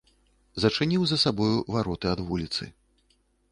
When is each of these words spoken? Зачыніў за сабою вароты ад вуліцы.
Зачыніў 0.63 1.03
за 1.11 1.17
сабою 1.25 1.51
вароты 1.77 2.05
ад 2.15 2.19
вуліцы. 2.33 2.63